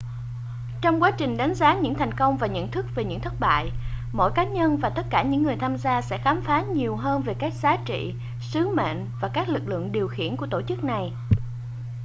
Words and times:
trong 0.81 1.01
quá 1.01 1.11
trình 1.17 1.37
đánh 1.37 1.53
giá 1.55 1.73
những 1.73 1.95
thành 1.95 2.13
công 2.13 2.37
và 2.37 2.47
nhận 2.47 2.67
thức 2.71 2.85
về 2.95 3.05
những 3.05 3.19
thất 3.19 3.33
bại 3.39 3.71
mỗi 4.13 4.31
cá 4.35 4.43
nhân 4.43 4.77
và 4.77 4.89
tất 4.89 5.05
cả 5.09 5.23
những 5.23 5.43
người 5.43 5.55
tham 5.55 5.77
gia 5.77 6.01
sẽ 6.01 6.17
khám 6.17 6.41
phá 6.41 6.61
nhiều 6.61 6.95
hơn 6.95 7.21
về 7.21 7.33
các 7.39 7.53
giá 7.53 7.77
trị 7.85 8.13
sứ 8.39 8.69
mệnh 8.75 9.05
và 9.21 9.27
các 9.33 9.49
lực 9.49 9.67
lượng 9.67 9.91
điều 9.91 10.07
khiển 10.07 10.35
của 10.35 10.47
tổ 10.47 10.61
chức 10.61 10.83
này 10.83 11.11